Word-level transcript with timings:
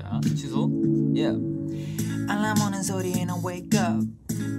자 0.00 0.20
취소. 0.34 0.70
Yeah. 1.14 1.38
알람 2.28 2.60
오는 2.66 2.82
소리에 2.82 3.24
난 3.26 3.42
wake 3.44 3.78
up 3.78 4.06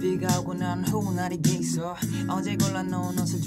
비가 0.02 0.40
오고 0.40 0.54
난후 0.54 1.14
날이 1.14 1.40
있어. 1.46 1.94
어제 2.28 2.56
골라놓은 2.56 3.20
옷을 3.20 3.38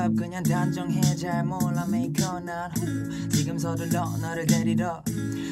up 0.00 0.14
그냥 0.14 0.44
단정해. 0.44 1.00
잘 1.16 1.42
몰라 1.44 1.84
on 1.90 2.44
난후 2.44 3.28
지금 3.30 3.58
서둘러 3.58 4.16
너를 4.18 4.46
데리러. 4.46 5.02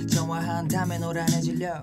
좋아한다면 0.09 1.03
오란해질려. 1.03 1.83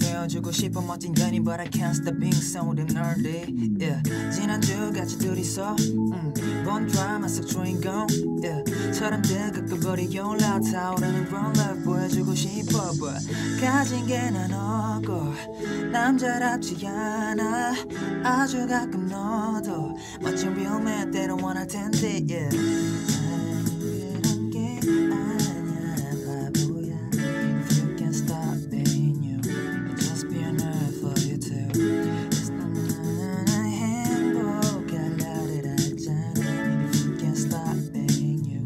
되어주고 0.00 0.50
싶어 0.52 0.80
멋진 0.82 1.14
연인 1.18 1.44
But 1.44 1.60
I 1.60 1.68
can't 1.68 1.94
stop 1.94 2.18
being 2.18 2.36
so 2.36 2.74
damn 2.74 2.88
nerdy. 2.92 3.78
Yeah. 3.80 4.02
지난주 4.34 4.92
같이 4.92 5.16
둘이서 5.18 5.76
음, 5.78 6.34
본 6.64 6.86
드라마 6.88 7.26
속 7.26 7.46
주인공? 7.46 8.06
Yeah. 8.42 8.92
처럼 8.92 9.22
뜨겁게 9.22 10.20
올라 10.20 10.58
타오르는 10.60 11.26
grown 11.28 11.56
love. 11.56 11.84
보여주고 11.84 12.34
싶어 12.34 12.92
But 12.98 13.60
가진 13.60 14.06
게 14.06 14.30
난 14.30 14.52
없고 14.52 15.34
남자답지 15.92 16.86
않아 16.86 17.74
아주 18.23 18.67
가끔 18.67 19.07
너도 19.07 19.95
멋진 20.21 20.49
real 20.49 20.81
man 20.81 21.11
때로 21.11 21.37
원할 21.41 21.67
텐데 21.67 22.21
yeah. 22.27 22.49
사랑은 23.07 23.65
그런 24.21 24.49
게 24.49 24.79
아니야 24.83 25.95
바보야 26.25 26.95
If 27.13 27.77
you 27.79 27.95
can't 27.97 28.15
stop 28.15 28.57
being 28.69 29.21
you 29.23 29.41
Just 29.97 30.29
be 30.29 30.39
an 30.39 30.59
earth 30.61 30.99
for 31.01 31.13
you 31.27 31.37
too 31.37 31.69
It's 32.29 32.49
not 32.49 32.69
나는 32.73 33.65
행복할 33.69 35.17
날을 35.17 35.67
알잖아 35.69 36.89
If 36.89 37.05
you 37.05 37.17
can't 37.17 37.37
stop 37.37 37.77
being 37.93 38.43
you 38.45 38.63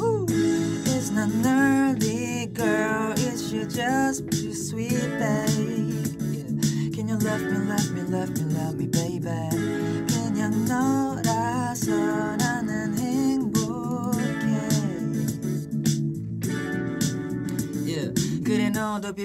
Ooh. 0.00 0.26
It's 0.28 1.10
not 1.10 1.30
nerdy 1.42 2.52
girl 2.52 3.12
It's 3.16 3.52
you 3.52 3.64
just 3.66 4.30
too 4.30 4.49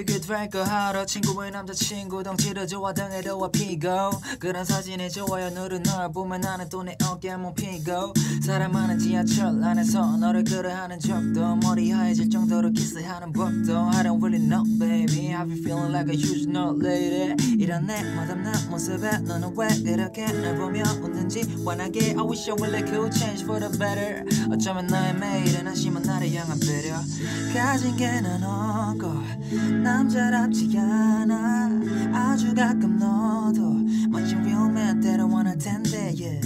baby. 0.07 0.16
될거 0.27 0.61
하러 0.63 1.05
친구의 1.05 1.51
남자친구 1.51 2.21
덩치를 2.23 2.67
좋아 2.67 2.93
등에도 2.93 3.49
피고 3.51 3.87
그런 4.39 4.65
사진에 4.65 5.07
좋아요 5.09 5.49
누른 5.49 5.83
널 5.83 6.11
보면 6.11 6.41
나는 6.41 6.67
또 6.69 6.83
내 6.83 6.95
어깨에 7.03 7.35
못 7.37 7.53
피고 7.55 8.13
많은 8.71 8.97
지하철 8.99 9.61
안에서 9.63 10.17
너를 10.17 10.43
끌어하는 10.43 10.99
적도 10.99 11.55
머리 11.57 11.91
하얘질 11.91 12.29
정도로 12.29 12.71
키스하는 12.71 13.33
법도 13.33 13.77
I 13.77 14.03
don't 14.03 14.21
really 14.21 14.39
know 14.39 14.63
baby. 14.79 15.33
I've 15.33 15.47
been 15.47 15.63
feeling 15.63 15.91
like 15.91 16.09
a 16.09 16.15
huge 16.15 16.47
nut 16.47 16.79
lady. 16.81 17.35
이런 17.59 17.85
내 17.87 18.01
멋없는 18.15 18.51
모습에 18.69 19.17
너는 19.19 19.53
왜 19.57 19.67
그렇게 19.83 20.25
날 20.25 20.55
보며 20.55 20.83
웃는지 21.03 21.41
환하게 21.65 22.15
I 22.17 22.23
wish 22.23 22.49
I 22.49 22.55
would 22.59 22.71
let 22.73 22.89
you 22.95 23.09
change 23.11 23.43
for 23.43 23.59
the 23.59 23.69
better. 23.77 24.23
어쩌면 24.51 24.87
너의 24.87 25.13
매일은 25.15 25.67
한심한 25.67 26.03
나를 26.03 26.33
향한 26.33 26.57
배려. 26.59 26.95
가진 27.53 27.95
게 27.97 28.21
난 28.21 28.41
없고 28.43 29.07
남자 29.83 30.16
답지 30.17 30.77
않아 30.77 31.69
아주 32.11 32.53
가끔 32.55 32.97
너도 32.97 33.61
멋진 34.09 34.43
man 34.43 34.99
때로 34.99 35.29
원할 35.29 35.57
텐데 35.57 36.13
yeah. 36.19 36.41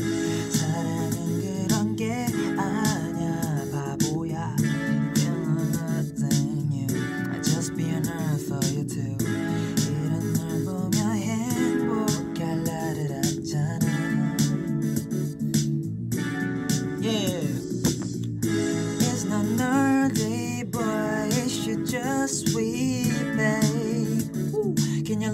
사랑은 0.51 1.67
그런 1.67 1.95
게 1.95 2.25
아니야 2.57 3.63
바보야 3.71 4.55
Feeling 4.59 5.71
nothing 5.71 6.69
new 6.69 7.31
I 7.31 7.41
just 7.41 7.75
be 7.75 7.85
an 7.85 8.07
earth 8.07 8.47
for 8.47 8.59
you 8.75 8.85
too 8.85 9.30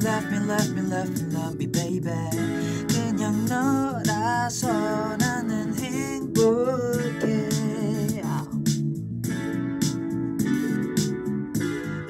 love 0.08 0.32
me, 0.32 0.40
love 0.40 0.74
me, 0.74 0.82
love 0.84 1.10
me, 1.10 1.36
love 1.36 1.56
me, 1.58 1.68
baby? 1.68 2.12
그냥 2.88 3.46
너라서 3.46 5.18
나는 5.18 5.76
행복해. 5.76 7.50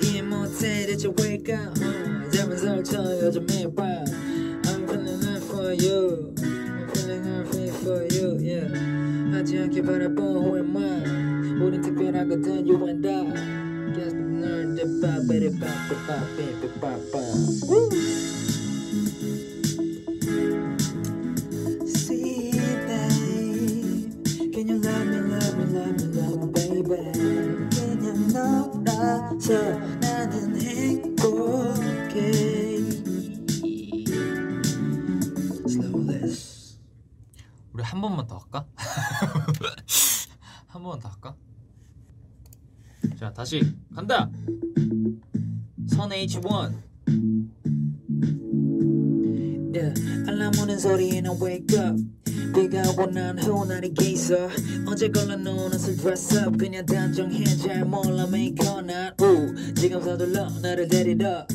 이 0.03 0.21
모텔에 0.21 0.95
저 0.95 1.11
wake 1.19 1.55
up, 1.55 1.81
uh, 1.81 2.29
잠을 2.31 2.57
설쳐 2.57 3.19
요즘 3.19 3.47
밤. 3.75 4.05
I'm 4.65 4.87
feeling 4.87 5.23
hard 5.23 5.43
for 5.45 5.73
you. 5.73 6.33
I'm 6.37 6.89
feeling 6.91 7.23
hard 7.25 7.73
for 7.81 8.05
you, 8.13 8.37
yeah. 8.39 8.69
하지 9.33 9.57
않게 9.57 9.81
바라본 9.81 10.19
후회만 10.19 11.61
우린 11.61 11.81
특별하거든 11.81 12.67
you 12.67 12.87
and 12.87 13.07
I 13.07 13.66
나는 30.01 30.61
행복해 30.61 32.31
우리 37.73 37.83
한 37.83 38.01
번만 38.01 38.27
더 38.27 38.37
할까? 38.37 38.65
한 40.67 40.83
번만 40.83 40.99
더 40.99 41.09
할까? 41.09 41.35
자 43.17 43.33
다시 43.33 43.75
간다. 43.95 44.29
선 46.27 46.41
H1 46.41 46.73
Yeah, 49.73 49.93
알람 50.27 50.51
오는 50.61 50.77
소리에 50.77 51.21
난 51.21 51.37
wake 51.41 51.77
up. 51.79 51.95
비가 52.53 52.81
오고 52.89 53.05
난후 53.11 53.65
날이 53.65 53.93
있어 54.01 54.49
어제 54.87 55.07
걸러 55.09 55.35
놓은 55.37 55.73
옷을 55.73 55.95
dress 55.97 56.35
up. 56.39 56.57
그냥 56.57 56.85
단정해 56.85 57.43
잘 57.43 57.85
몰라 57.85 58.25
make 58.27 58.67
or 58.67 58.79
not 58.83 59.23
우 59.23 59.53
지금 59.75 60.01
서둘러 60.01 60.49
나를 60.61 60.87
데리러. 60.87 61.45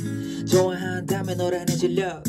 좋아한다면 0.48 1.40
오란해 1.40 1.66
질려. 1.74 2.22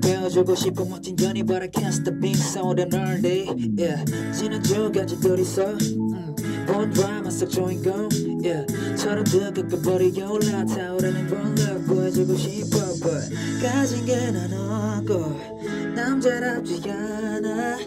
되어주고 0.00 0.54
싶은 0.54 0.88
멋진 0.88 1.16
연이 1.20 1.42
But 1.44 1.62
I 1.62 1.68
can't 1.70 1.92
stop 1.92 2.18
being 2.20 2.38
so 2.38 2.74
damn 2.74 2.88
nerdy 2.90 3.48
yeah. 3.78 4.04
지난주까지 4.32 5.20
둘이서. 5.20 5.66
음, 5.72 6.31
본 6.66 6.90
드라마 6.90 7.30
속 7.30 7.48
주인공 7.50 8.08
yeah. 8.42 8.66
처럼 8.96 9.24
뜨겁게 9.24 9.80
버리 9.82 10.22
올라 10.22 10.64
타오르는 10.64 11.28
grown 11.28 11.58
love 11.58 11.86
보여주고 11.86 12.36
싶어 12.36 12.78
But 13.02 13.34
가진 13.62 14.04
게난 14.04 14.52
없고 14.52 15.62
남자답지 15.94 16.82
않아. 16.88 17.78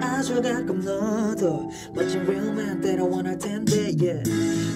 아주 0.00 0.40
가끔 0.42 0.80
너도 0.80 1.70
멋진 1.94 2.20
real 2.22 2.48
man 2.48 2.80
때로 2.80 3.10
원할 3.10 3.38
텐데 3.38 3.92
yeah. 4.00 4.22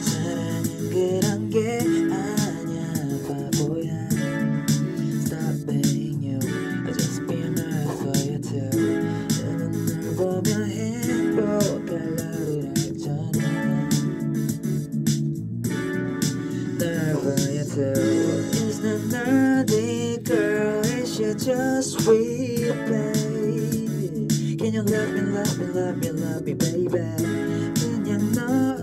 사랑은 0.03 0.91
그런 0.91 1.51
게 1.51 1.79
아니야 1.81 2.38
just 21.39 22.01
sweet, 22.01 22.73
baby. 22.89 24.57
Can 24.57 24.75
you 24.75 24.83
love 24.83 25.11
me, 25.13 25.21
love 25.21 25.59
me, 25.59 25.67
love 25.67 25.97
me, 25.99 26.11
love 26.11 26.43
me, 26.43 26.55
baby? 26.55 26.89
Can 27.79 28.07
you 28.07 28.19
love 28.19 28.78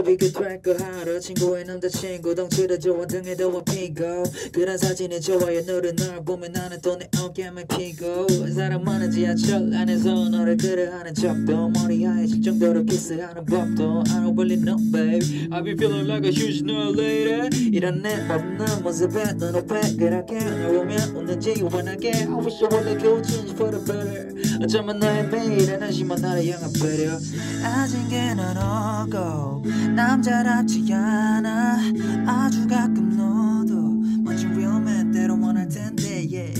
그래 0.00 0.02
너도 0.02 0.02
비교될 0.02 0.62
거 0.62 0.72
하러 0.72 1.18
친구의 1.18 1.64
남자친구 1.64 2.34
덩치를 2.34 2.80
좋아 2.80 3.06
등에도 3.06 3.62
피고 3.64 4.24
그런 4.52 4.76
사진에 4.76 5.20
좋아요 5.20 5.60
누른 5.62 5.96
널 5.96 6.24
보면 6.24 6.52
나는 6.52 6.80
또내 6.80 7.08
어깨만 7.22 7.66
피고 7.68 8.26
사람 8.52 8.84
많은 8.84 9.10
지하철 9.10 9.72
안에서 9.74 10.28
너를 10.30 10.56
그려하는 10.56 11.14
척도 11.14 11.70
머리 11.70 12.04
하얘질 12.04 12.42
정도로 12.42 12.84
키스하는 12.84 13.44
법도 13.44 14.04
I 14.10 14.20
don't 14.20 14.34
really 14.36 14.56
know 14.56 14.78
babe. 14.90 15.48
I 15.52 15.62
be 15.62 15.72
feeling 15.72 16.06
like 16.08 16.24
a 16.24 16.32
huge 16.32 16.62
nerd 16.62 16.98
lady. 16.98 17.70
이런 17.72 18.02
내 18.02 18.14
없는 18.28 18.82
모습에 18.82 19.34
너는 19.34 19.66
왜 19.68 19.96
그렇게 19.96 20.38
날 20.38 20.72
보면 20.72 21.16
웃는지 21.16 21.62
원하게 21.62 22.10
I 22.10 22.34
wish 22.40 22.64
I 22.64 22.70
would 22.70 22.88
let 22.88 23.06
you 23.06 23.22
change 23.22 23.52
for 23.54 23.70
the 23.70 23.84
better 23.84 24.29
어쩌면 24.62 24.98
너의 24.98 25.28
매일에 25.28 25.78
다시만 25.78 26.20
나를 26.20 26.46
영합하려 26.48 27.18
아직은 27.64 28.36
넌 28.36 28.56
오고 28.58 29.62
남자답지 29.94 30.92
않아. 30.92 31.78
아주 32.26 32.68
가끔 32.68 33.16
너도 33.16 33.74
멋진 34.22 34.52
realman 34.52 35.12
때로 35.12 35.40
원할 35.40 35.66
텐데 35.68 36.26
yeah. 36.30 36.54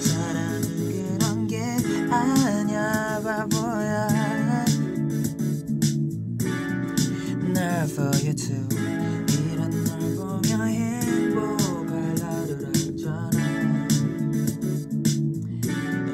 사랑은 0.00 1.18
그런 1.18 1.46
게 1.46 1.60
아니야 2.10 3.20
바보야. 3.22 4.08
날 7.52 7.84
for 7.84 8.10
you 8.24 8.34
too. 8.34 8.66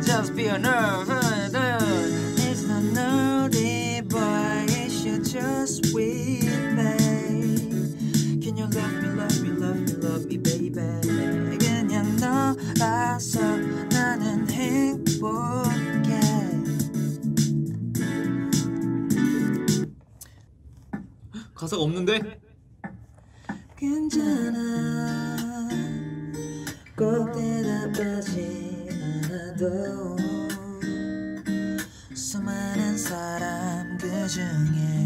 Just 0.04 0.34
be 0.34 0.46
a 0.46 0.58
nerve 0.58 1.17
가사가 21.68 21.82
없는데? 21.82 22.40
괜찮아 23.76 25.36
꼭 26.96 27.32
대답하지 27.32 28.88
않아도 28.90 30.16
수많은 32.14 32.96
사람 32.96 33.98
그 33.98 34.26
중에 34.28 34.97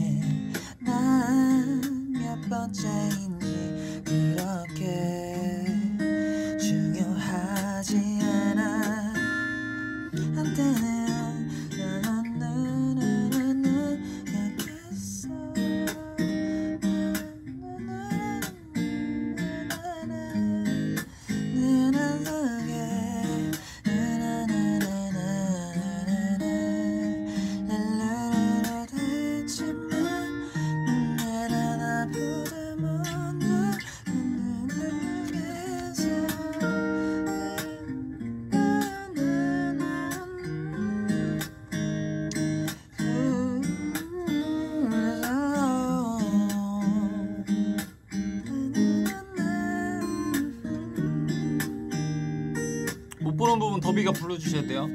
못 53.33 53.37
보는 53.37 53.59
부분 53.59 53.81
더비가 53.81 54.13
불러주셔야 54.13 54.67
돼요. 54.67 54.89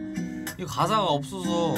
이 0.60 0.63
가사가 0.63 1.06
없어서. 1.06 1.75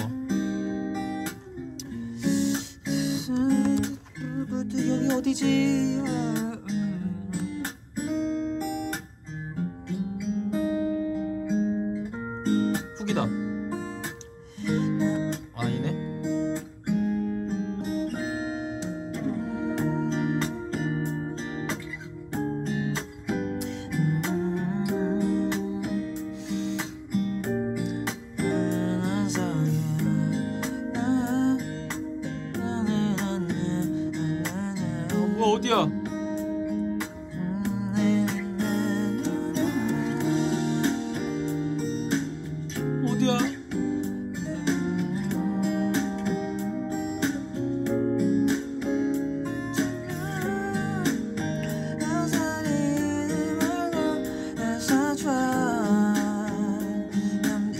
여기 4.78 5.14
어디지? 5.14 6.02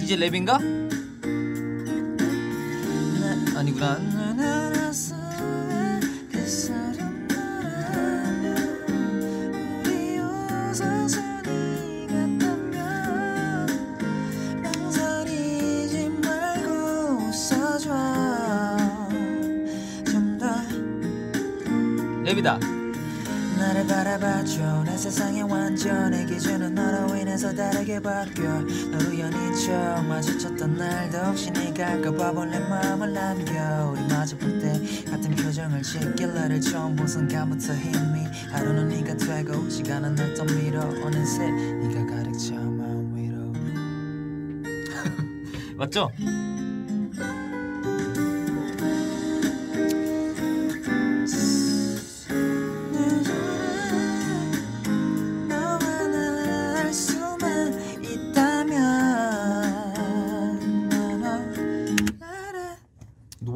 이제 0.10 0.18
날도 31.40 31.50
혹시 31.50 31.52
네가 31.52 32.02
까봐본 32.02 32.52
내 32.52 32.60
마음을 32.60 33.14
남겨. 33.14 33.92
우리 33.92 34.02
마주볼 34.14 34.60
때 34.60 34.74
같은 35.10 35.32
표정을 35.32 35.82
짓길 35.82 36.34
나를 36.34 36.60
처음 36.60 36.96
본 36.98 37.08
순간부터 37.08 37.74
힘이 37.76 38.26
하루는 38.52 38.90
네가 38.90 39.16
되고 39.16 39.70
시간은 39.70 40.16
날 40.16 40.34
또 40.36 40.44
밀어. 40.44 40.82
어느새 40.82 41.50
네가 41.50 42.06
가득 42.08 42.38
차 42.38 42.56
마음 42.56 43.16
위로. 43.16 43.54
맞죠? 45.78 46.12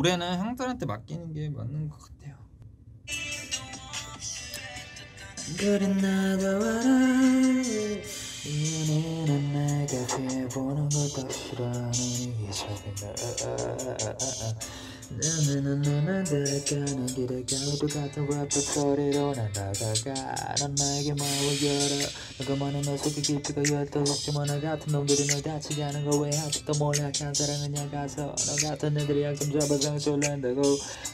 노래는 0.03 0.37
형들한테 0.37 0.85
맡기는 0.85 1.31
게 1.33 1.49
맞는 1.49 1.87
것 1.87 1.97
같아요 1.97 2.35
나 15.13 15.53
나는 15.53 15.81
너만 15.81 16.23
들어가는 16.23 17.05
길을 17.05 17.45
가도 17.45 17.87
같은 17.87 18.27
랩도 18.27 18.49
소리로 18.49 19.33
난 19.35 19.51
다가가 19.53 20.55
넌 20.59 20.73
나에게 20.73 21.13
마음을 21.13 21.63
열어 21.63 22.09
너가 22.39 22.55
많은 22.55 22.81
내 22.81 22.97
속에 22.97 23.21
깊이가 23.21 23.61
열도 23.71 24.03
속지만 24.03 24.47
나 24.47 24.59
같은 24.59 24.91
놈들이 24.91 25.27
널 25.27 25.41
다치게 25.41 25.83
하는 25.83 26.03
거왜 26.09 26.29
아직도 26.29 26.73
몰라 26.79 27.05
약한 27.05 27.31
사랑은 27.31 27.77
약가서 27.77 28.33
너 28.35 28.69
같은 28.69 28.97
애들이 28.97 29.23
약점 29.23 29.59
잡아 29.59 29.77
상처를 29.77 30.19
낸다고 30.19 30.61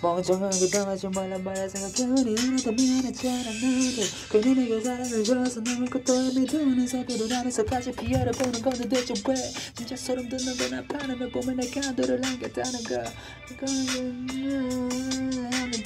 멍청하게 0.01 0.69
당하지 0.69 1.07
말라 1.09 1.37
말야 1.37 1.67
생각해보니 1.67 2.35
하나도 2.39 2.71
미안했잖아 2.71 3.43
나도 3.43 4.01
괜히 4.31 4.55
내가 4.55 4.81
사랑을 4.81 5.23
줘서 5.25 5.59
남을 5.59 5.89
것도 5.89 6.39
믿으는 6.39 6.87
사고를 6.87 7.33
안에서까지 7.33 7.91
피해를 7.91 8.31
보는 8.31 8.61
건데 8.61 8.87
대체 8.87 9.13
왜 9.27 9.35
진짜 9.75 9.95
소름 9.97 10.29
돋는 10.29 10.57
건 10.57 10.73
아파는 10.79 11.19
걸 11.19 11.31
보면 11.31 11.57
내 11.57 11.69
감도를 11.69 12.21
남겼다는 12.21 12.83
거 12.83 13.03
이건 13.51 13.88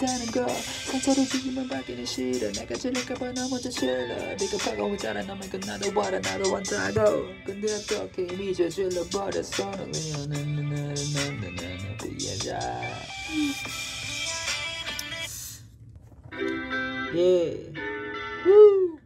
다는 0.06 0.26
거 0.34 0.48
상처를 0.50 1.26
주기만 1.26 1.68
받기는 1.70 2.06
싫어 2.06 2.52
내가 2.52 2.76
질릴까봐 2.76 3.32
너무 3.32 3.62
더 3.62 3.70
싫어 3.70 4.36
비겁하고 4.36 4.92
오잖아 4.92 5.22
너만 5.24 5.50
끝나도 5.50 5.98
와라 5.98 6.20
나도 6.20 6.52
원다고 6.52 7.26
근데 7.46 7.74
어떻게 7.74 8.24
이미 8.24 8.54
저질러 8.54 9.06
버렸어 9.06 9.72
너 9.72 9.78
그냥 9.78 10.30
나나나나나나 10.30 11.98
피해자 12.02 12.60
예 17.16 17.72
우. 18.46 19.00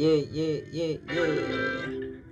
예, 0.00 0.04
예, 0.32 0.64
예, 0.72 1.00
예. 1.10 1.18
It's 1.18 2.27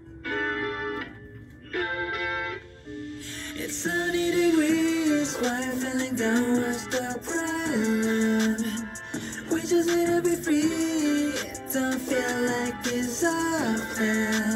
sunny 3.77 4.31
degrees, 4.31 5.37
why 5.37 5.69
I'm 5.69 5.77
feeling 5.79 6.15
down, 6.17 6.63
what's 6.63 6.87
the 6.87 7.07
problem? 7.29 8.57
We 9.53 9.61
just 9.61 9.89
need 9.95 10.07
to 10.07 10.23
be 10.23 10.35
free, 10.35 11.35
don't 11.75 12.01
feel 12.01 12.37
like 12.53 12.87
it's 12.87 13.23
often. 13.23 14.56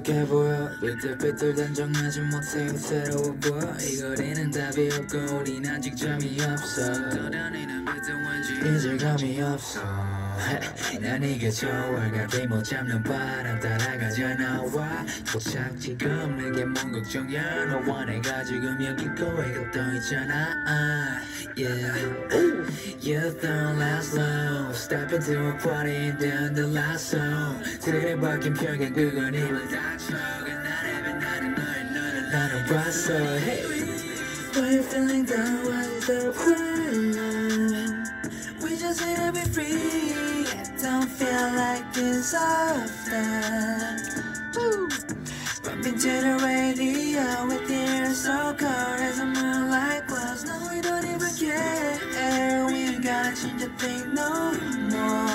어떻게 0.00 0.24
보여? 0.24 0.70
삐뚤삐뚤 0.80 1.54
단 1.54 1.74
정하지 1.74 2.20
못해 2.22 2.68
새로워 2.74 3.34
보여. 3.34 3.60
이 3.80 4.00
거리는 4.00 4.50
답이 4.50 4.88
없고 4.92 5.36
우린 5.36 5.66
아직 5.66 5.94
점이 5.94 6.38
없어 6.40 6.90
떠다니는 7.99 8.41
빛은 8.61 8.75
이질감이 8.75 9.41
없어 9.41 9.81
난 11.01 11.23
이게 11.23 11.49
좋아 11.49 11.71
가기 12.11 12.47
못 12.47 12.63
잡는 12.63 13.01
바람 13.03 13.59
따라가자 13.59 14.35
나와 14.35 15.05
도착지가 15.31 16.23
없는 16.23 16.51
게 16.53 16.63
뭔 16.65 16.91
걱정이야 16.91 17.65
너와 17.65 18.05
내가 18.05 18.43
지금 18.43 18.77
여기 18.83 19.05
꼬이가 19.09 19.71
떠 19.71 19.93
있잖아 19.95 21.21
Yeah 21.57 22.15
You 23.01 23.31
don't 23.39 23.77
last 23.79 24.17
long 24.17 24.73
Step 24.73 25.13
into 25.13 25.39
a 25.39 25.53
party 25.57 26.09
and 26.09 26.19
down 26.19 26.53
the 26.53 26.67
last 26.67 27.15
song 27.15 27.63
들에 27.79 28.15
박힌 28.15 28.53
편견 28.53 28.93
그건 28.93 29.33
힘을 29.33 29.67
다쳐 29.69 30.13
나를 30.15 31.19
나는 31.19 31.55
너의 31.55 31.83
너를 31.93 32.31
나는 32.31 32.65
봤어 32.65 33.13
Hey 33.13 33.63
Why 34.55 34.75
you 34.75 34.83
feeling 34.83 35.25
down 35.25 35.63
what's 35.65 36.07
the 36.07 36.31
problem 36.31 37.48
Need 38.90 39.16
to 39.18 39.32
be 39.32 39.40
free 39.52 39.66
It 39.66 40.82
don't 40.82 41.08
feel 41.08 41.52
like 41.54 41.84
it's 41.94 42.34
often 42.34 44.00
Woo. 44.56 44.88
Bumping 45.62 45.96
to 45.96 46.10
the 46.26 46.40
radio 46.42 47.46
with 47.46 47.68
the 47.68 47.74
air 47.74 48.12
so 48.12 48.52
cold 48.58 49.00
as 49.00 49.20
a 49.20 49.26
moonlight 49.26 50.08
glows. 50.08 50.44
No, 50.44 50.68
we 50.72 50.80
don't 50.80 51.04
even 51.04 51.32
care. 51.36 52.66
We 52.66 52.74
ain't 52.88 53.04
gotta 53.04 53.36
change 53.40 53.62
a 53.62 53.68
thing 53.78 54.12
no 54.12 54.52
more. 54.90 55.29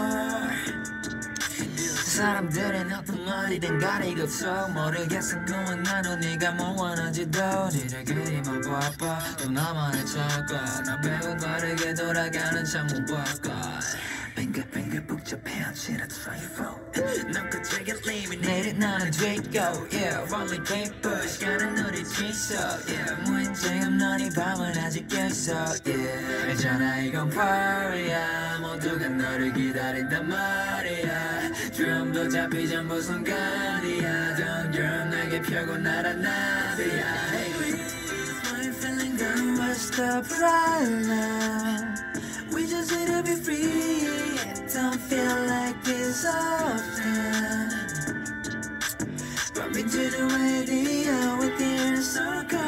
사람들은 2.15 2.93
어떤 2.93 3.27
어디든 3.27 3.77
가리고 3.77 4.23
없어. 4.23 4.69
모르겠어. 4.69 5.37
그건 5.43 5.83
나도 5.83 6.15
네가 6.15 6.51
뭘 6.51 6.73
원하지도 6.77 7.67
니를 7.73 8.05
그리만 8.05 8.61
바빠 8.61 9.19
또 9.37 9.51
나만의 9.51 10.05
착각. 10.05 10.83
나 10.85 10.97
매우 11.03 11.35
다르게 11.35 11.93
돌아가는 11.93 12.63
창문 12.63 13.05
밖 13.05 13.25
뱅글뱅글 14.35 15.07
복잡해 15.07 15.63
어찌나 15.69 16.05
트라이포 16.07 16.63
넌 17.33 17.49
그쪽에 17.49 17.93
leaving 18.05 18.41
내일 18.45 18.77
나는 18.77 19.09
뒤고 19.11 19.59
yeah 19.91 20.23
rolling 20.27 20.63
paper. 20.63 21.27
시간은 21.27 21.85
우리 21.85 22.03
지쳐 22.03 22.55
yeah 22.87 23.15
문제 23.23 23.77
없는 23.81 24.19
이 24.21 24.29
밤은 24.29 24.77
아직 24.77 25.11
있어. 25.11 25.53
Yeah. 25.85 26.47
알잖아 26.49 26.99
이건 26.99 27.29
party야 27.29 28.59
모두가 28.59 29.07
너를 29.07 29.53
기다린단 29.53 30.27
말이야 30.27 31.34
드럼도 31.74 32.28
잡히 32.28 32.68
전부 32.68 33.00
순간이야 33.00 34.36
Don't 34.36 34.72
girl 34.72 35.10
내게 35.10 35.40
펴고 35.42 35.76
날아 35.76 36.12
나비야 36.14 37.30
Hey 37.32 37.52
I'm 38.54 38.74
feeling 38.74 39.16
down 39.16 39.58
what's 39.58 39.90
the 39.90 40.22
problem 40.28 42.00
We 42.52 42.66
just 42.66 42.92
need 42.92 43.06
to 43.06 43.22
be 43.22 43.36
free. 43.36 44.08
It 44.50 44.74
don't 44.74 45.00
feel 45.00 45.36
like 45.46 45.76
it's 45.86 46.26
often. 46.26 47.70
Bumping 49.54 49.88
to 49.88 50.10
the 50.10 50.24
radio 50.36 51.38
with 51.38 51.56
the 51.58 51.64
air 51.64 52.02
so 52.02 52.44
cold 52.48 52.63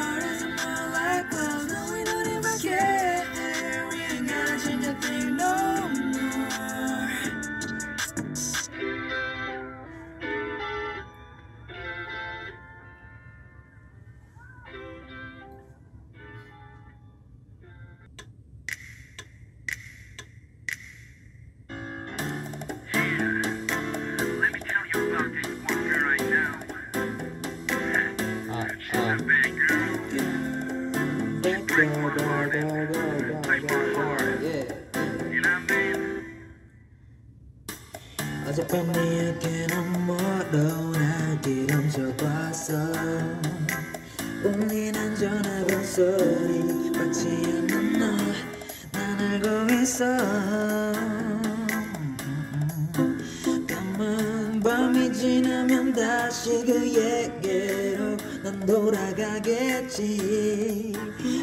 그에게로 56.77 58.17
난 58.43 58.65
돌아가겠지. 58.65 60.13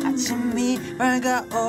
아침이 0.04 0.78
밝아오 0.96 1.63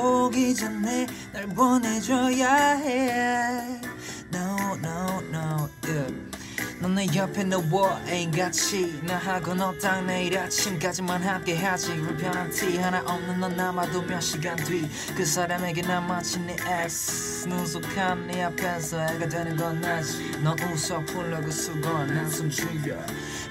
너와 7.48 8.00
애인 8.08 8.30
같이 8.32 9.00
나하고 9.04 9.54
너딱 9.54 10.04
내일 10.04 10.36
아침까지만 10.36 11.22
함께 11.22 11.56
하지. 11.56 11.96
불편한 11.96 12.50
티 12.50 12.76
하나 12.78 13.00
없는 13.00 13.40
넌 13.40 13.56
남아도 13.56 14.02
몇 14.02 14.20
시간 14.20 14.56
뒤. 14.56 14.88
그 15.16 15.24
사람에게 15.24 15.82
난 15.82 16.06
마치 16.06 16.40
내 16.40 16.54
ex 16.54 17.48
능숙한 17.48 18.26
네 18.26 18.42
앞에서 18.42 19.02
애가 19.02 19.28
되는 19.28 19.56
건 19.56 19.80
나지 19.80 20.32
넌 20.42 20.58
웃어 20.58 21.00
풀려고 21.06 21.50
수건 21.50 22.10
한숨 22.10 22.50
죽여. 22.50 22.96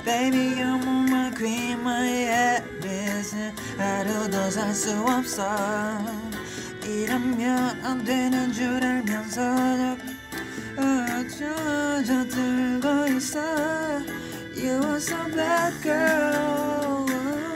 Baby 0.03 0.55
you're 0.55 0.83
my 0.83 1.31
queen 1.33 1.79
my 1.79 2.59
everything. 2.59 3.55
하루도 3.77 4.51
살 4.51 4.73
수 4.73 4.91
없어. 5.07 5.45
이러면 6.83 7.83
안 7.83 8.03
되는 8.03 8.51
줄 8.53 8.83
알면서 8.83 9.97
어쩌저 11.14 12.26
들고 12.28 13.16
있어 13.16 13.40
You 14.56 14.82
are 14.84 14.96
so 14.96 15.16
bad 15.34 15.72
girl 15.82 17.06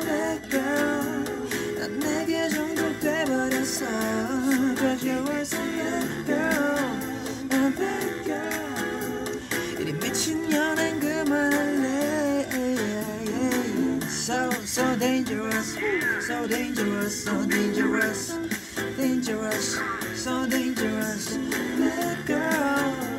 bad 0.04 0.50
girl 0.50 1.24
난 1.78 1.98
내게 1.98 2.48
중독돼버렸어 2.48 3.86
Cause 4.76 5.04
you 5.04 5.18
are 5.28 5.44
so 5.44 5.58
bad 5.58 6.26
girl 6.26 6.78
a 7.52 7.70
bad 7.76 8.24
girl 8.24 9.80
이리 9.80 9.92
미친 9.92 10.50
연애 10.52 10.92
그만할래 10.98 11.84
So 14.08 14.50
so 14.64 14.96
dangerous 14.98 15.76
So 16.26 16.46
dangerous 16.48 17.24
So 17.24 17.44
dangerous 17.46 18.32
Dangerous 18.96 19.78
So 20.14 20.46
dangerous 20.46 21.36
Bad 21.76 22.26
girl 22.26 23.17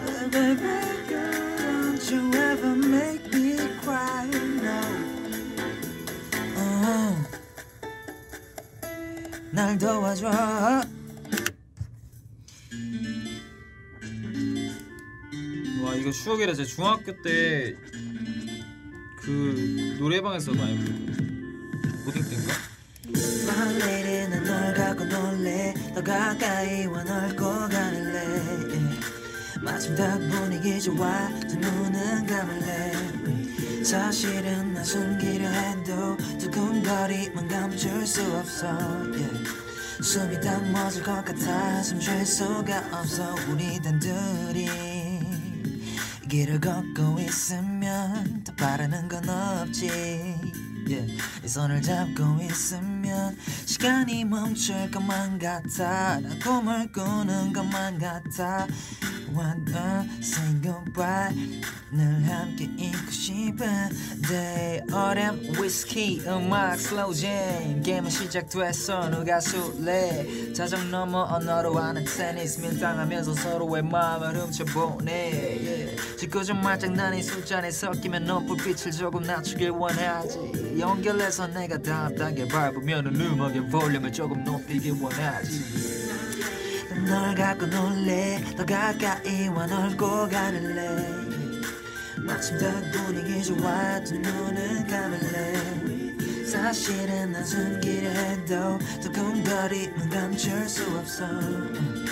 Oh 6.57 7.17
날 9.53 9.77
도와줘 9.79 10.29
와 15.83 15.95
이거 15.97 16.11
추억이라 16.13 16.55
제 16.55 16.65
중학교 16.65 17.13
때 17.23 17.77
그 19.23 19.97
노래방에서 19.99 20.53
많이 20.55 20.77
부르고 20.79 22.05
고딩 22.05 22.23
때인가? 22.31 22.53
마침 29.63 29.95
딱 29.95 30.19
분위기 30.19 30.81
좋아 30.81 31.29
두 31.49 31.57
눈은 31.57 32.27
감을래 32.27 32.93
음. 32.95 33.83
사실은 33.85 34.73
나 34.73 34.83
숨기려 34.83 35.49
해도 35.49 36.17
두근거림은 36.39 37.49
감출 37.49 38.07
수 38.07 38.23
없어 38.37 38.69
yeah. 38.69 39.45
숨이 40.03 40.41
다 40.41 40.59
멎을 40.61 41.03
것 41.03 41.25
같아 41.25 41.83
숨 41.83 42.01
쉴 42.01 42.25
수가 42.25 42.85
없어 42.93 43.35
우리 43.51 43.81
단둘이 43.83 44.69
길을 46.31 46.61
걷고 46.61 47.19
있으면 47.21 48.43
더 48.45 48.55
바라는 48.55 49.09
건 49.09 49.29
없지 49.29 49.91
yeah. 50.89 51.19
이 51.45 51.49
손을 51.49 51.83
잡고 51.83 52.39
있으면 52.43 53.37
시간이 53.67 54.25
멈출 54.25 54.91
것만 54.91 55.39
같아 55.39 56.19
난 56.21 56.39
꿈을 56.39 56.91
꾸는 56.93 57.53
것만 57.53 57.99
같아 57.99 58.67
Wanna 59.33 60.07
say 60.21 60.61
goodbye 60.61 61.35
늘 61.93 62.05
함께 62.29 62.65
있고 62.65 63.11
싶은데 63.11 64.85
어렴 64.93 65.41
위스키 65.61 66.23
음악 66.27 66.79
slow 66.79 67.15
jam 67.15 67.83
게임은 67.83 68.11
시작됐어. 68.11 69.11
누가 69.11 69.41
술래? 69.41 70.53
자정 70.53 70.91
넘어 70.91 71.23
언어로 71.23 71.79
하는 71.79 72.05
테니스. 72.05 72.61
밀당하면서 72.61 73.35
서로의 73.35 73.83
마음을 73.83 74.37
훔쳐보네 74.37 75.11
yeah. 75.11 76.53
말장난이 76.63 77.23
술잔에 77.23 77.71
섞이면 77.71 78.25
넌 78.25 78.47
불빛을 78.47 78.93
조금 78.93 79.23
낮추길 79.23 79.71
원하지. 79.71 80.77
연결해서 80.79 81.47
내가 81.49 81.79
다음 81.79 82.15
단계 82.17 82.47
밟으면 82.47 83.07
음악의 83.15 83.69
볼륨을 83.69 84.13
조금 84.13 84.45
높이길 84.45 85.01
원하지 85.01 86.20
널 87.05 87.35
갖고 87.35 87.67
놀래. 87.67 88.43
더 88.57 88.65
가까이 88.65 89.49
와 89.49 89.67
널고 89.67 90.29
가는래 90.29 91.07
마침 92.19 92.59
딱 92.59 92.81
분위기 92.93 93.43
좋아 93.43 94.01
두 94.05 94.15
눈은 94.19 94.87
감을래. 94.87 96.47
사실은 96.47 97.33
난 97.33 97.45
숨기려 97.45 98.11
해도 98.11 98.79
두근거림은 99.03 100.11
감출 100.11 100.69
수 100.69 100.85
없어. 100.99 101.25
음. 101.25 102.07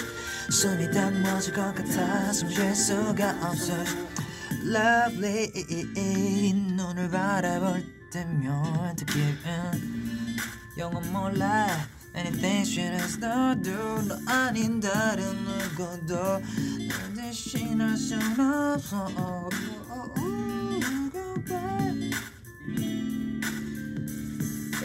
숨이 0.50 0.90
다 0.90 1.10
멎을 1.10 1.52
것 1.52 1.74
같아. 1.74 2.32
숨 2.32 2.50
쉴 2.50 2.74
수가 2.74 3.36
없어. 3.42 3.74
Lovely 4.64 5.52
눈을 6.76 7.10
바라볼 7.10 7.84
때면 8.10 8.96
느끼는 8.96 10.36
영원 10.78 11.12
몰라 11.12 11.66
Anything 12.14 12.64
she 12.64 12.80
has 12.82 13.18
너도 13.18 14.02
너 14.02 14.18
아닌 14.26 14.80
다른 14.80 15.22
누구도 15.44 16.14
널 16.14 17.14
대신할 17.14 17.96
순 17.96 18.20
없어 18.40 19.48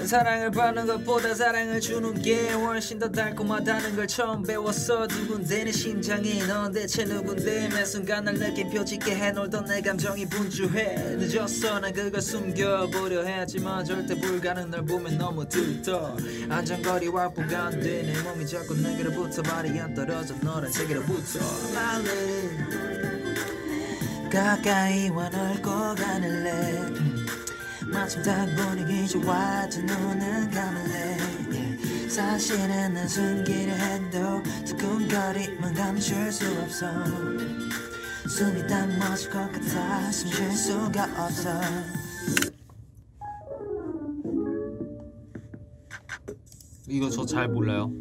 사랑을 0.05 0.51
받는 0.51 0.85
것보다 0.85 1.33
사랑을 1.33 1.79
주는 1.79 2.13
게 2.21 2.51
훨씬 2.51 2.99
더 2.99 3.09
달콤하다는 3.09 3.95
걸 3.95 4.07
처음 4.07 4.43
배웠어. 4.43 5.07
두근대는 5.07 5.71
심장이 5.71 6.39
넌 6.47 6.71
대체 6.71 7.05
누군데? 7.05 7.69
매 7.69 7.85
순간 7.85 8.25
날 8.25 8.35
느낌표짓게 8.35 9.15
해놀던 9.15 9.65
내 9.65 9.81
감정이 9.81 10.25
분주해 10.27 11.15
늦었어. 11.17 11.79
난 11.79 11.93
그걸 11.93 12.21
숨겨보려 12.21 13.23
했지만 13.23 13.85
절대 13.85 14.19
불가능 14.19 14.69
널 14.69 14.85
보면 14.85 15.17
너무 15.17 15.47
들떠. 15.47 16.17
안전거리 16.49 17.07
확보가 17.07 17.65
안돼. 17.67 18.03
내 18.03 18.21
몸이 18.21 18.45
자꾸 18.45 18.75
내게로부터 18.75 19.41
발이 19.41 19.79
안 19.79 19.93
떨어져 19.93 20.35
너란 20.41 20.71
세계로부터 20.71 21.39
가까이 24.29 25.09
와 25.09 25.29
널고 25.29 25.95
가는래? 25.95 26.51
음. 26.51 27.12
마침 27.93 28.21
딱 28.23 28.45
분위기 28.55 29.07
좋아 29.07 29.67
두 29.69 29.81
눈은 29.81 30.49
감을래 30.51 31.17
yeah. 31.51 32.09
사실은 32.09 32.93
난 32.93 33.07
숨기려 33.07 33.73
해도 33.73 34.41
두근거림은 34.65 35.73
감출 35.73 36.31
수 36.31 36.45
없어 36.61 36.87
숨이 38.27 38.67
다 38.67 38.85
멎을 38.87 39.29
것 39.29 39.51
같아 39.51 40.11
숨 40.11 40.31
쉴 40.31 40.51
수가 40.51 41.03
없어 41.17 41.49
이거 46.87 47.09
저 47.09 47.25
잘 47.25 47.47
몰라요. 47.47 47.91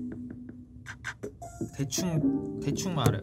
대충 1.74 2.61
대충 2.61 2.94
말해요. 2.94 3.22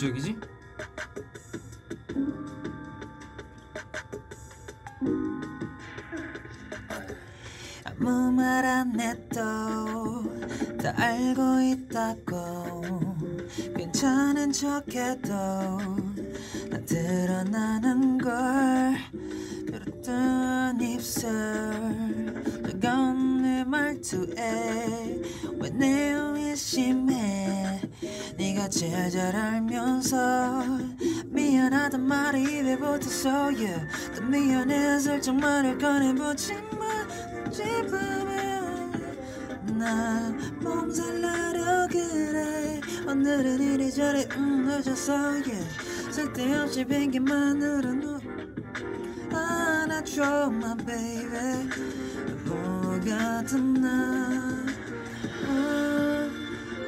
지적이지? 0.00 0.34
아무 7.84 8.32
말 8.32 8.64
안 8.64 8.98
해도 8.98 10.24
다 10.82 10.94
알고 10.96 11.60
있다고. 11.60 12.82
괜찮은 13.76 14.52
척해도 14.52 15.28
다 16.70 16.80
드러나는 16.86 18.16
걸. 18.16 18.96
그랬던 19.66 20.80
입술 20.80 22.29
말투에 23.70 25.22
왜 25.58 25.70
내 25.70 26.12
의심해 26.50 27.80
네가 28.36 28.68
제일 28.68 29.08
잘 29.08 29.36
알면서 29.36 30.64
미안하단 31.26 32.02
말이 32.02 32.42
입에 32.42 32.76
붙었어 32.76 33.30
yeah. 33.54 33.86
또 34.16 34.22
미안해서 34.24 35.20
정말을 35.20 35.78
꺼내보지만 35.78 37.06
집으면 37.52 38.92
나 39.78 40.34
몸살나려 40.60 41.86
그래 41.88 42.80
오늘은 43.06 43.60
이리저리 43.60 44.26
응 44.36 44.64
늦었어 44.66 45.14
yeah. 45.14 45.64
쓸데없이 46.10 46.84
핑계만으로 46.84 47.92
누 47.94 48.20
안아줘 49.32 50.50
my 50.52 50.76
baby 50.78 51.70
뭐 53.00 53.16
같은 53.16 53.80
나 53.80 53.88
어, 55.48 56.30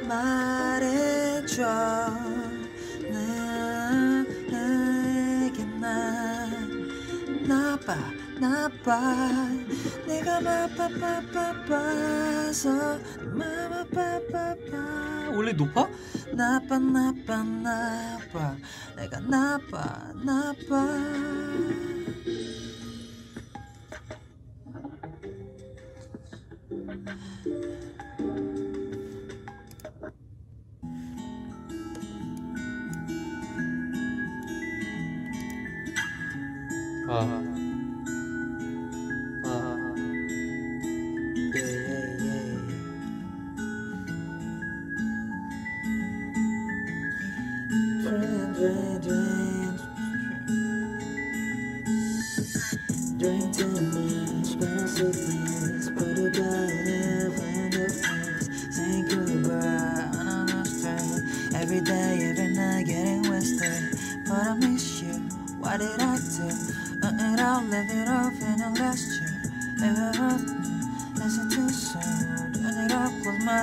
말해줘. 0.07 1.63
나, 3.11 4.23
나에게 4.51 5.65
난 5.79 6.87
나빠 7.47 7.95
나빠. 8.39 9.49
내가 10.05 10.39
바빠바빠봐서 10.39 11.79
마바바바바 13.33 14.71
원래 15.35 15.51
높아? 15.53 15.89
나빠 16.35 16.77
나빠 16.77 17.43
나빠. 17.43 18.55
내가 18.95 19.19
나빠 19.21 20.13
나빠 20.23 20.85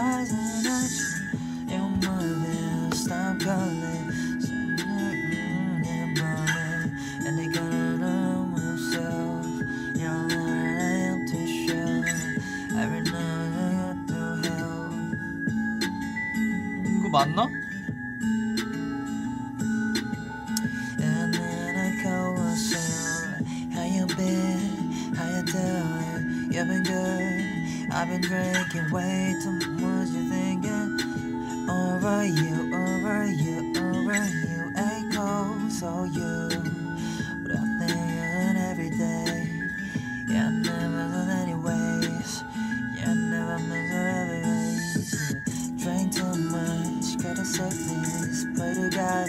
eyes 0.01 0.31
and 0.31 0.67
I 0.67 0.81
you. 0.89 1.75
You're 1.77 1.89
moving, 1.89 2.93
stop 2.93 3.39
calling. 3.41 3.90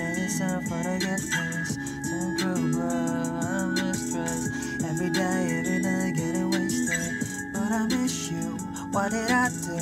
To 0.02 0.08
and 0.08 0.18
listen 0.18 0.62
for 0.64 0.84
the 0.84 1.00
giftness 1.06 2.06
Some 2.06 2.38
crew, 2.38 2.74
bro, 2.74 2.90
I'm 2.90 3.94
stressed 3.94 4.52
Every 4.86 5.12
day, 5.12 5.60
every 5.60 5.80
night, 5.80 6.16
getting 6.16 6.52
wasted. 6.52 7.54
But 7.54 7.72
I 7.72 7.88
miss 7.88 8.32
you, 8.32 8.58
what 8.92 9.12
did 9.12 9.32
I 9.32 9.50
do? 9.50 9.78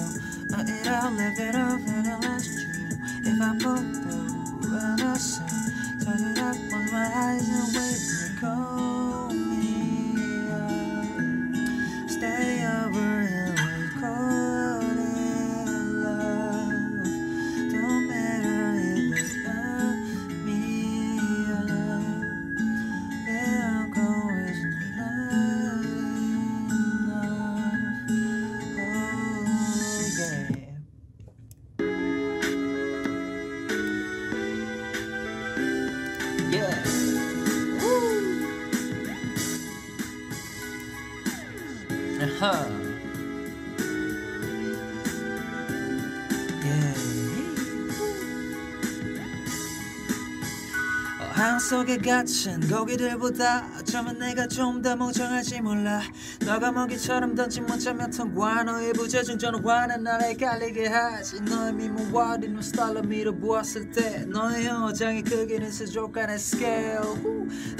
Nothing, 0.49 0.88
I'll 0.88 1.12
live 1.12 1.39
it 1.39 1.55
up 1.55 1.82
and 1.88 2.08
I 2.08 2.19
lost 2.29 2.51
you. 2.51 2.89
If 3.25 3.41
I 3.41 3.58
pull 3.60 3.77
through, 3.77 4.77
and 4.79 5.01
I 5.01 5.15
soon 5.17 6.05
Turn 6.05 6.32
it 6.32 6.39
up, 6.39 6.55
close 6.69 6.91
my 6.93 7.12
eyes 7.15 7.49
and 7.49 7.75
wait 7.75 8.39
for 8.39 8.82
you 8.84 8.88
아 42.21 42.88
하. 51.39 51.49
어항 51.49 51.58
속에 51.58 51.97
갇힌 51.97 52.60
고기들보다 52.67 53.69
어쩌면 53.80 54.19
내가 54.19 54.45
좀더 54.47 54.95
멍청할지 54.95 55.62
몰라. 55.62 56.02
너가 56.45 56.71
먹이처럼 56.71 57.34
던진 57.34 57.65
문자 57.65 57.93
몇 57.93 58.10
통과 58.12 58.63
너의 58.63 58.91
부재중 58.93 59.38
전화는 59.39 60.04
날 60.04 60.21
헷갈리게 60.21 60.88
하지. 60.88 61.41
너의 61.41 61.73
미모와 61.73 62.38
네 62.38 62.47
눈스타일로 62.47 63.04
밀어보았을 63.04 63.91
때 63.91 64.25
너의 64.25 64.65
영어장의 64.65 65.23
크기는 65.23 65.71
수족관의 65.71 66.38
스케일 66.38 66.99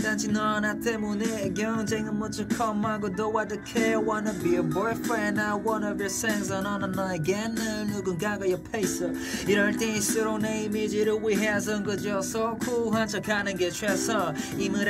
단지 0.02 0.30
너 0.30 0.60
나 0.60 0.74
때문에 0.80 1.54
경쟁은 1.54 2.20
I 2.20 3.46
don't 3.48 3.66
care 3.66 3.98
Wanna 4.00 4.34
be 4.42 4.56
a 4.56 4.62
boyfriend 4.62 5.40
I 5.40 5.54
wanna 5.54 5.96
be 5.96 6.06
a 6.06 6.10
생선 6.10 6.64
너는 6.64 6.92
너에게는 6.92 7.88
누군가가 7.88 8.50
옆에 8.50 8.82
있어. 8.82 9.08
이럴 9.48 9.76
때일수록 9.78 10.40
내 10.40 10.64
이미지를 10.64 11.20
위해선 11.22 11.84
그저 11.84 12.22
소쿠한 12.22 13.08
척하는 13.08 13.49
게 13.58 13.70
최선 13.72 14.36
임을 14.58 14.88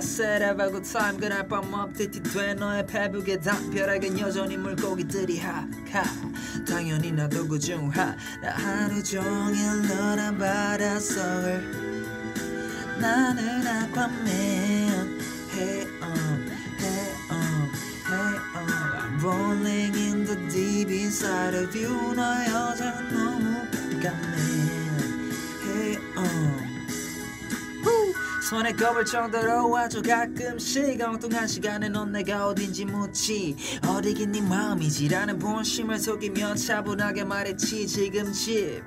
셋업하고 0.00 0.82
타임 0.82 1.18
그날 1.18 1.46
밤 1.46 1.72
업데이트 1.72 2.22
돼 2.22 2.54
너의 2.54 2.86
페북에 2.86 3.38
담벼락엔 3.40 4.18
여전히 4.18 4.56
물고기들이 4.56 5.38
하하. 5.38 6.04
당연히 6.66 7.12
나도 7.12 7.46
그중 7.48 7.88
하 7.90 8.16
나 8.42 8.50
하루 8.50 9.02
종일 9.02 9.88
너란 9.88 10.38
바닷속을 10.38 11.88
나는 13.00 13.66
아쿠아맨 13.66 15.18
Hey 15.52 15.86
um, 16.02 16.50
hey 16.78 17.12
um, 17.30 17.70
hey 18.06 18.36
um 18.54 18.68
I'm 18.98 19.18
rolling 19.20 19.94
in 19.94 20.24
the 20.24 20.36
deep 20.48 20.90
inside 20.90 21.54
of 21.54 21.74
you. 21.76 22.14
너 22.14 22.22
여자는 22.44 23.08
너무 23.14 23.66
깜깜해 24.00 24.38
Hey 25.64 25.98
um! 26.16 26.57
손에 28.48 28.72
꼽을 28.72 29.04
정도로 29.04 29.76
아주 29.76 30.00
가끔씩 30.00 30.98
엉뚱한 30.98 31.46
시간에 31.46 31.90
넌 31.90 32.12
내가 32.12 32.46
어딘지 32.46 32.86
묻지. 32.86 33.54
어디긴 33.86 34.32
네 34.32 34.40
마음이지라는 34.40 35.38
본심을 35.38 35.98
속이며 35.98 36.54
차분하게 36.54 37.24
말했지 37.24 37.86
지금 37.86 38.32
집. 38.32 38.82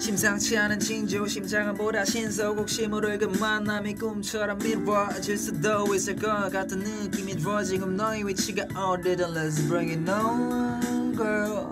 심상치 0.00 0.58
않은 0.58 0.80
징조 0.80 1.28
심장은 1.28 1.74
보다 1.74 2.04
신속옥심으로 2.04 3.12
읽은 3.12 3.38
만남이 3.38 3.94
꿈처럼 3.94 4.58
미뤄질 4.58 5.38
수도 5.38 5.94
있을 5.94 6.16
것 6.16 6.50
같은 6.50 6.80
느낌이 6.80 7.36
들어 7.36 7.62
지금 7.62 7.94
너의 7.94 8.26
위치가 8.26 8.64
어디든 8.74 9.28
Let's 9.28 9.64
bring 9.68 9.92
it 9.92 10.10
on 10.10 11.14
girl. 11.14 11.68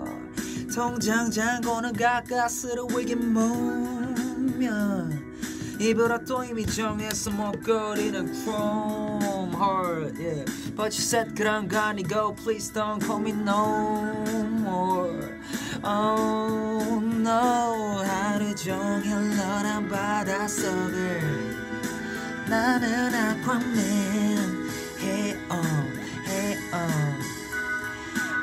통장 0.73 1.29
잔고는 1.29 1.91
가까스로 1.91 2.87
이긴 3.01 3.33
몸면 3.33 5.32
입으로 5.82 6.24
또 6.24 6.42
이미 6.42 6.66
정해서 6.66 7.30
먹거리는 7.30 8.34
chrome 8.42 9.54
heart 9.54 10.18
yeah. 10.18 10.44
But 10.74 10.94
you 10.94 11.02
said 11.02 11.34
그런 11.34 11.68
거 11.68 11.78
아니고 11.78 12.34
Please 12.34 12.72
don't 12.72 13.00
call 13.00 13.20
me 13.20 13.32
no 13.32 14.12
more 14.60 15.38
Oh 15.84 17.00
no 17.00 18.02
하루 18.04 18.54
종일 18.56 19.36
너란 19.36 19.88
바닷속을 19.88 21.56
나는 22.48 23.14
아쿠아맨 23.14 24.68
Hey 24.98 25.36
um 25.50 25.92
hey 26.26 26.56
um 26.72 27.22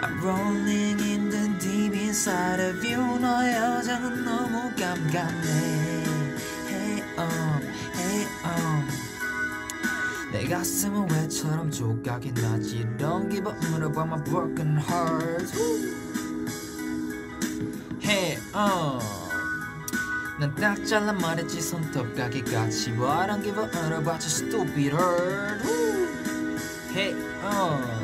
I'm 0.02 0.22
rolling 0.22 1.00
in 1.00 1.30
the 1.30 1.50
deep 1.60 1.94
inside 1.94 2.62
of 2.62 2.84
you 2.86 3.02
너의 3.20 3.56
여장은 3.56 4.24
너무 4.24 4.72
깜깜해 4.76 5.26
Hey 5.44 5.99
um, 7.21 7.63
hey 7.95 8.27
um 8.45 8.89
내 10.33 10.47
가슴은 10.47 11.11
왜처럼 11.11 11.71
조각이 11.71 12.33
나지 12.33 12.87
Don't 12.99 13.31
give 13.31 13.51
up 13.51 13.67
물어봐 13.67 14.03
my 14.05 14.23
broken 14.25 14.79
heart 14.79 15.53
Hey 18.01 18.39
um 18.55 19.01
난딱 20.39 20.87
잘라 20.87 21.13
말했지 21.13 21.61
손톱 21.61 22.15
가게 22.15 22.43
같이 22.43 22.93
But 22.93 23.11
I 23.11 23.27
don't 23.27 23.43
give 23.43 23.61
up 23.61 23.77
물어봐 23.77 24.19
저 24.19 24.29
stupid 24.29 24.95
heart 24.95 25.69
Hey 26.95 27.13
um 27.43 28.01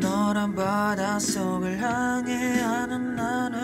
너란 0.00 0.54
바닷속을 0.54 1.78
향해 1.80 2.60
하는 2.60 3.14
나는 3.14 3.61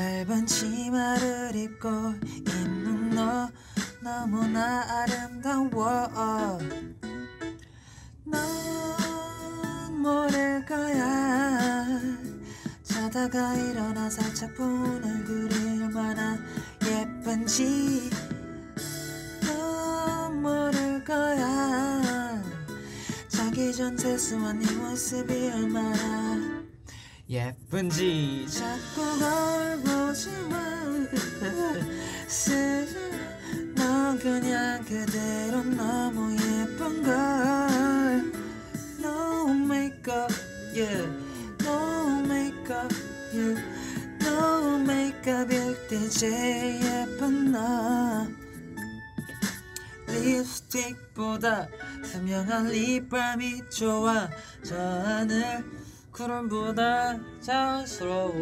짧은 0.00 0.46
치마를 0.46 1.54
입고 1.54 1.88
있는 2.24 3.10
너 3.10 3.50
너무나 4.02 4.82
아름다워. 5.02 6.58
넌 8.24 10.00
모를 10.00 10.64
거야? 10.64 11.84
자다가 12.82 13.54
일어나 13.56 14.08
살짝 14.08 14.54
분을 14.54 15.22
그릴 15.26 15.90
만한 15.90 16.46
예쁜지? 16.82 18.08
넌 19.42 20.40
모를 20.40 21.04
거야? 21.04 22.42
자기 23.28 23.70
전 23.74 23.98
세수한 23.98 24.60
네 24.60 24.74
모습이 24.76 25.50
얼마나 25.50 26.69
예쁜지. 27.30 28.44
자꾸 28.50 29.18
걸보지 29.20 30.30
마넌 33.76 34.18
그냥 34.18 34.84
그대로 34.84 35.62
너무 35.62 36.32
예쁜 36.32 37.02
걸. 37.04 38.32
No 38.98 39.48
makeup, 39.48 40.34
yeah. 40.74 41.06
No 41.62 42.20
makeup, 42.24 42.92
yeah. 43.32 43.62
No 44.20 44.76
makeup일 44.80 45.88
때 45.88 46.08
제일 46.08 46.82
예쁜 46.82 47.52
너. 47.52 48.26
립스틱보다 50.08 51.68
선명한 52.04 52.70
립밤이 52.70 53.70
좋아. 53.70 54.28
저 54.64 54.74
하늘 54.76 55.64
구름보다 56.20 57.18
자연스러워. 57.40 58.34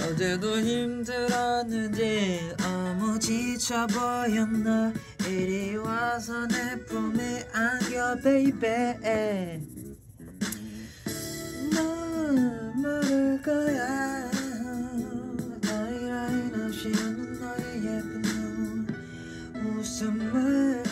어제도 0.00 0.58
힘들었는지 0.58 2.54
너무 2.56 3.18
지쳐 3.18 3.86
보였나? 3.88 4.94
이리 5.28 5.76
와서 5.76 6.46
내 6.48 6.82
품에 6.86 7.46
안겨 7.52 8.16
baby 8.24 9.60
넌 11.74 12.80
모를 12.80 13.42
거야. 13.42 14.30
아이라인 15.68 16.62
없이 16.64 16.88
웃는 16.88 17.40
너의 17.40 17.76
예쁜 17.84 18.22
눈. 18.22 18.86
웃음을 19.76 20.82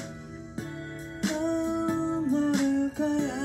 넌 1.31 2.29
모를 2.29 2.93
거야 2.93 3.40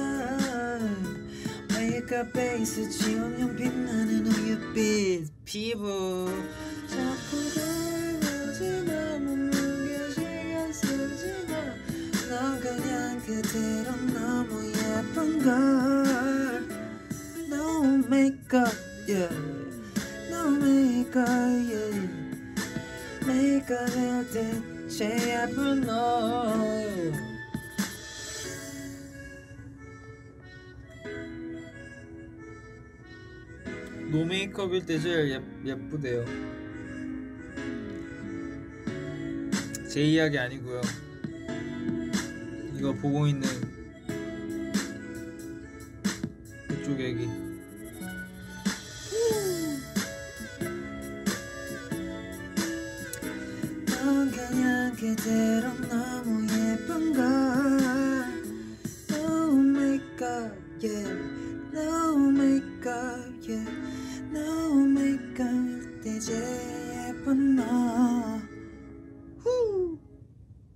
메이크업 2.16 2.32
베이스 2.32 2.90
지우면 2.90 3.56
빛나는 3.58 4.26
우유빛. 4.26 5.44
피부. 5.44 6.32
자꾸 6.88 7.54
닮아지마. 7.54 9.20
몸무게 9.20 10.12
신경 10.14 10.72
쓰지마 10.72 11.54
넌 12.30 12.60
그냥 12.62 13.20
그대로 13.20 13.92
너무 14.14 14.72
예쁜걸. 14.72 15.46
No 17.50 17.84
makeup 18.08 18.74
yeah. 19.08 19.36
No 20.30 20.48
makeup 20.56 21.28
yeah. 21.68 22.26
때 24.32 24.36
제일 24.88 25.20
예쁜 25.30 25.82
너 25.82 26.46
노 34.16 34.24
메이크업일 34.24 34.86
때 34.86 34.98
제일 34.98 35.30
예, 35.30 35.72
예쁘대요. 35.72 36.24
제 39.90 40.02
이야기 40.02 40.40
아니고요. 40.40 40.80
이거 42.78 42.94
보고 42.94 43.28
있는 43.28 43.50
그쪽 46.70 46.98
그냥 54.32 54.96
그대로 54.96 55.74
너무 55.90 56.48
예쁜걸 56.48 57.26
No 59.12 59.58
makeup, 59.58 60.56
yeah 60.82 61.25